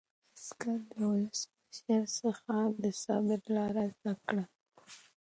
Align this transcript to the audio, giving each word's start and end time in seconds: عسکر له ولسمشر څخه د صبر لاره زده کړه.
عسکر 0.35 0.77
له 0.97 1.05
ولسمشر 1.13 2.03
څخه 2.21 2.55
د 2.83 2.85
صبر 3.03 3.39
لاره 3.55 3.83
زده 3.95 4.13
کړه. 4.25 4.45